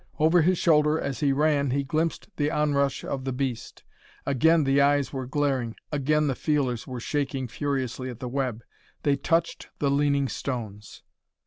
Over 0.17 0.41
his 0.41 0.57
shoulder, 0.57 0.99
as 0.99 1.19
he 1.19 1.31
ran, 1.31 1.69
he 1.69 1.83
glimpsed 1.83 2.27
the 2.35 2.49
onrush 2.49 3.05
of 3.05 3.23
the 3.23 3.31
beast. 3.31 3.83
Again 4.25 4.63
the 4.63 4.81
eyes 4.81 5.13
were 5.13 5.27
glaring, 5.27 5.75
again 5.91 6.25
the 6.25 6.33
feelers 6.33 6.87
were 6.87 6.99
shaking 6.99 7.47
furiously 7.47 8.09
at 8.09 8.19
the 8.19 8.27
web. 8.27 8.63
They 9.03 9.15
touched 9.15 9.69
the 9.77 9.91
leaning 9.91 10.27
stones! 10.27 11.03